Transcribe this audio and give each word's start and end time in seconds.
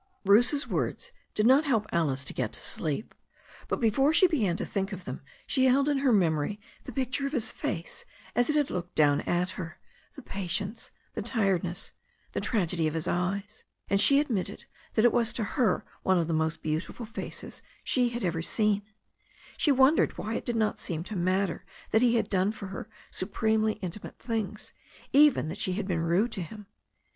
Bruce's 0.23 0.67
words 0.67 1.11
did 1.35 1.45
not 1.45 1.65
help 1.65 1.85
Alice 1.91 2.23
to 2.23 2.33
get 2.33 2.51
to 2.53 2.59
sleep. 2.59 3.13
But 3.67 3.79
before 3.79 4.11
she 4.13 4.25
began 4.25 4.55
to 4.57 4.65
think 4.65 4.91
of 4.91 5.05
them 5.05 5.21
she 5.45 5.65
held 5.65 5.87
in 5.87 5.99
her 5.99 6.11
memory 6.11 6.59
the 6.85 6.91
picture 6.91 7.27
of 7.27 7.33
his 7.33 7.51
face 7.51 8.03
as 8.35 8.49
it 8.49 8.55
had 8.55 8.71
looked 8.71 8.95
down 8.95 9.21
at 9.29 9.51
her, 9.51 9.77
the 10.15 10.23
patience, 10.23 10.89
the 11.13 11.21
tiredness, 11.21 11.91
the 12.31 12.41
tragedy 12.41 12.87
of 12.87 12.95
his 12.95 13.07
eyes. 13.07 13.63
And 13.91 14.01
she 14.01 14.19
admitted 14.19 14.65
that 14.95 15.05
it 15.05 15.13
was 15.13 15.31
to 15.33 15.43
her 15.43 15.85
one 16.01 16.17
of 16.17 16.27
the 16.27 16.33
most 16.33 16.63
beautiful 16.63 17.05
faces 17.05 17.61
she 17.83 18.09
had 18.09 18.23
ever 18.23 18.41
seen. 18.41 18.81
She 19.55 19.71
wondered 19.71 20.17
why 20.17 20.33
it 20.33 20.45
did 20.47 20.55
not 20.55 20.79
seem 20.79 21.03
to 21.03 21.15
matter 21.15 21.63
that 21.91 22.01
he 22.01 22.15
had 22.15 22.27
done 22.27 22.53
for 22.53 22.69
her 22.69 22.89
supremely 23.11 23.73
intimate 23.83 24.17
things, 24.17 24.73
even 25.13 25.47
that 25.49 25.59
she 25.59 25.73
had 25.73 25.87
been 25.87 26.01
rude 26.01 26.31
to 26.31 26.41
him. 26.41 26.65